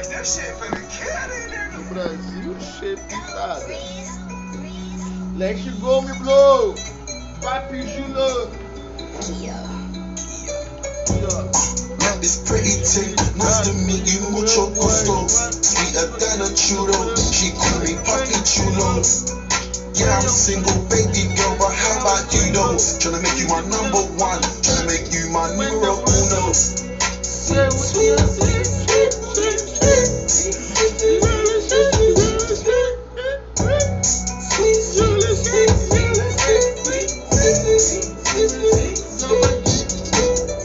No 0.00 0.06
Brasil, 1.92 2.56
shapeada. 2.56 3.60
Let 5.36 5.56
go, 5.82 6.00
me 6.00 6.12
blow. 6.22 6.74
Papi 7.42 7.84
Júnior. 7.84 8.48
Met 11.98 12.16
this 12.22 12.36
pretty 12.48 12.80
thing, 12.80 13.14
nice 13.36 13.60
to 13.68 13.72
meet 13.74 14.10
you, 14.10 14.20
mucho 14.30 14.68
gusto. 14.72 15.28
Sweeter 15.28 16.06
than 16.16 16.40
a 16.40 16.50
churro, 16.56 16.96
she 17.20 17.50
call 17.52 17.80
me 17.80 17.92
Papi 18.00 18.40
Chulo. 18.40 19.04
Yeah, 19.92 20.16
I'm 20.16 20.28
single, 20.28 20.80
baby 20.88 21.28
girl, 21.36 21.56
but 21.58 21.74
how 21.74 22.00
about 22.00 22.32
you 22.32 22.52
though? 22.54 22.72
Tryna 22.72 23.20
make 23.20 23.38
you 23.38 23.48
my 23.48 23.60
number 23.68 24.00
one, 24.16 24.40
tryna 24.64 24.86
make 24.86 25.12
you 25.12 25.28
my 25.28 25.46
numero 25.54 26.00
uno. 26.08 26.52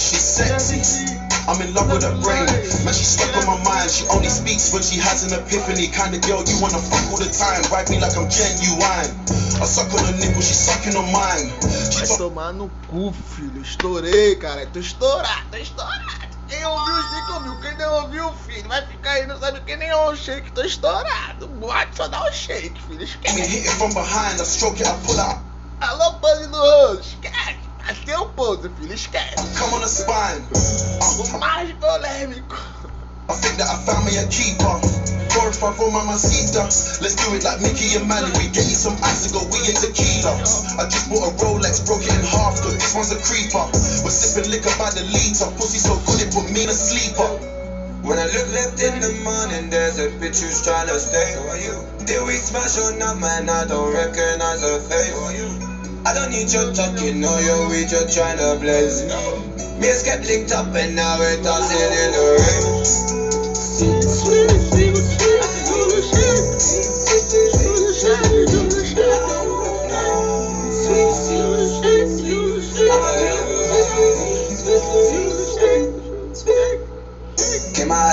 She's 0.00 0.24
sexy. 0.24 0.80
I'm 1.46 1.60
in 1.60 1.74
love 1.74 1.92
with 1.92 2.02
her 2.04 2.16
brain. 2.22 2.46
Man, 2.84 2.94
she's 2.94 3.20
stuck 3.20 3.36
on 3.36 3.44
my 3.44 3.62
mind. 3.62 3.90
She 3.90 4.06
only 4.08 4.30
speaks 4.30 4.72
when 4.72 4.82
she 4.82 4.96
has 4.96 5.30
an 5.30 5.38
epiphany. 5.38 5.88
Kind 5.88 6.14
of 6.14 6.22
girl 6.22 6.42
you 6.48 6.56
wanna 6.62 6.78
fuck 6.80 7.04
all 7.12 7.18
the 7.18 7.28
time. 7.28 7.60
Ride 7.70 7.90
me 7.90 8.00
like 8.00 8.16
I'm 8.16 8.30
genuine. 8.30 9.12
I 9.60 9.66
suck 9.68 9.92
on 9.92 10.00
her 10.08 10.16
nipple, 10.16 10.40
she's 10.40 10.56
sucking 10.56 10.96
on 10.96 11.12
mine. 11.12 11.52
She 11.92 12.06
Vai 12.06 12.16
tomar 12.16 12.52
no 12.54 12.70
cu, 12.88 13.12
filho. 13.12 13.60
Estourei, 13.60 14.36
cara. 14.36 14.64
Tô 14.66 14.80
estourado, 14.80 15.50
tô 15.50 15.58
estourado. 15.58 16.30
Quem 16.48 16.64
ouviu, 16.64 16.94
fica 16.96 17.34
ouviu. 17.34 17.60
Quem 17.60 17.76
não 17.76 18.02
ouviu, 18.04 18.32
filho, 18.46 18.68
vai 18.68 18.86
ficar 18.86 19.10
aí, 19.10 19.26
não 19.26 19.38
sabe 19.38 19.60
que 19.60 19.76
nem 19.76 19.88
é 19.90 20.08
um 20.08 20.16
shake. 20.16 20.50
Tô 20.52 20.62
estourado. 20.62 21.46
Boate 21.46 21.94
só 21.94 22.08
dá 22.08 22.26
um 22.26 22.32
shake, 22.32 22.80
filho. 22.88 23.02
Esquece. 23.04 23.68
Alô, 25.80 26.12
pose 26.14 26.46
do 26.48 26.56
rosto. 26.58 27.16
Esquece. 27.90 28.02
Até 28.02 28.18
o 28.18 28.26
pose, 28.26 28.70
filho. 28.78 28.94
Esquece. 28.94 29.34
Come 29.58 29.74
on 29.74 29.80
the 29.80 29.88
spine. 29.88 30.46
O 31.00 31.38
mais 31.38 31.72
polêmico. 31.74 32.56
I 33.28 33.34
think 33.34 33.56
that 33.58 33.68
I 33.68 33.76
found 33.84 34.04
me 34.06 34.16
a 34.16 34.26
keeper. 34.26 34.78
Four 35.30 35.48
or 35.48 35.52
five 35.52 35.76
for 35.76 35.90
mamacita. 35.90 36.62
Let's 37.02 37.14
do 37.14 37.34
it 37.34 37.44
like 37.44 37.60
Mickey 37.60 37.96
and 37.96 38.06
Minnie. 38.06 38.30
We 38.38 38.50
get 38.50 38.66
you 38.66 38.74
some 38.74 38.96
ice 39.02 39.26
to 39.26 39.32
go, 39.32 39.42
we 39.50 39.58
in 39.66 39.74
tequila. 39.74 40.34
I 40.78 40.86
just 40.90 41.08
bought 41.08 41.26
a 41.26 41.32
Rolex, 41.38 41.86
broke 41.86 42.02
it 42.02 42.14
in 42.14 42.24
half, 42.26 42.60
cause 42.62 42.74
this 42.74 42.94
one's 42.94 43.12
a 43.12 43.18
creeper. 43.22 43.62
We're 44.02 44.10
sipping 44.10 44.50
liquor 44.50 44.74
by 44.78 44.90
the 44.90 45.02
liter. 45.02 45.46
Pussy 45.58 45.78
so 45.78 45.94
good 46.06 46.20
it 46.22 46.34
put 46.34 46.50
me 46.50 46.64
in 46.64 46.68
a 46.68 46.74
sleeper. 46.74 47.30
When 48.02 48.18
I 48.18 48.26
look 48.26 48.48
left 48.54 48.82
in 48.82 48.98
the 48.98 49.12
morning, 49.22 49.70
there's 49.70 49.98
a 49.98 50.10
bitch 50.18 50.42
who's 50.42 50.62
trying 50.62 50.88
to 50.88 50.98
stay. 50.98 51.38
Did 52.06 52.26
we 52.26 52.34
smash 52.34 52.78
or 52.78 52.98
not, 52.98 53.18
man? 53.18 53.48
I 53.48 53.66
don't 53.66 53.94
recognize 53.94 54.62
her 54.62 54.80
face. 54.80 55.69
I 56.06 56.14
don't 56.14 56.30
need 56.30 56.52
your 56.52 56.72
talk, 56.72 56.98
you 57.00 57.12
know 57.12 57.38
you're 57.38 57.68
we 57.68 57.84
just 57.84 58.16
tryna 58.16 58.58
blaze. 58.60 59.02
Me 59.80 59.88
and 59.88 59.98
Skep 59.98 60.20
linked 60.24 60.52
up 60.52 60.74
and 60.74 60.96
now 60.96 61.18
we're 61.18 61.36
dancing 61.42 61.78
in 61.78 62.12
the 62.12 62.36
rain. 64.54 64.59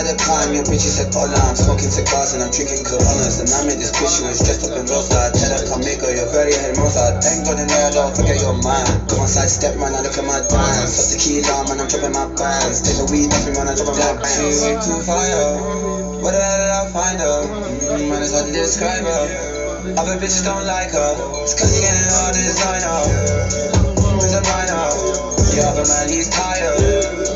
At 0.08 0.16
the 0.16 0.24
time, 0.24 0.54
your 0.56 0.64
bitch 0.64 0.88
said 0.88 1.12
hola 1.12 1.36
I'm 1.36 1.56
smoking 1.56 1.92
cigars 1.92 2.32
and 2.32 2.40
I'm 2.40 2.52
drinking 2.52 2.84
coronas 2.88 3.44
And 3.44 3.52
I 3.52 3.60
met 3.68 3.76
this 3.76 3.92
bitch 3.92 4.24
who 4.24 4.32
was 4.32 4.40
dressed 4.40 4.64
up 4.64 4.72
in 4.80 4.88
rosa 4.88 5.28
Tell 5.36 5.52
her 5.52 5.60
come 5.68 5.84
make 5.84 6.00
her, 6.00 6.12
you're 6.16 6.32
very 6.32 6.56
hermosa 6.56 7.20
Thank 7.20 7.44
God 7.44 7.60
in 7.60 7.68
there, 7.68 7.92
don't 7.92 8.16
forget 8.16 8.40
your 8.40 8.56
mind 8.56 8.88
Come 9.12 9.20
on 9.20 9.28
side 9.28 9.52
step, 9.52 9.76
man, 9.76 9.92
I 9.96 10.00
look 10.00 10.16
at 10.16 10.24
my 10.24 10.40
dance 10.48 10.96
Up 10.96 11.08
tequila, 11.12 11.68
man, 11.68 11.84
I'm 11.84 11.88
dropping 11.92 12.16
my 12.16 12.24
bands 12.40 12.80
Take 12.80 12.96
the 12.96 13.04
weed 13.12 13.28
off 13.36 13.44
me, 13.44 13.52
man, 13.52 13.68
I'm 13.68 13.76
dropping 13.76 14.00
my 14.00 14.16
Black 14.16 14.32
she 14.32 14.48
bands 14.48 14.64
way 14.64 14.74
too 14.80 15.00
fire. 15.04 15.44
Where 16.24 16.32
the 16.32 16.40
hell 16.40 16.60
did 16.64 16.72
I 16.72 16.84
find 16.88 17.20
her? 17.20 17.40
Mm, 17.44 18.08
man, 18.08 18.22
it's 18.24 18.32
hard 18.32 18.46
to 18.48 18.52
describe 18.52 19.04
her. 19.04 19.24
Other 20.00 20.16
bitches 20.16 20.44
don't 20.44 20.66
like 20.66 20.92
her. 20.92 21.12
It's 21.44 21.54
cause 21.54 21.74
you 21.76 21.82
getting 21.84 22.08
all 22.16 22.32
designer. 22.32 23.04
Who's 24.16 24.34
a 24.34 24.42
minor? 24.42 24.88
Yeah, 25.54 25.72
but 25.74 25.88
man, 25.88 26.10
he's 26.10 26.28
tired. 26.28 27.27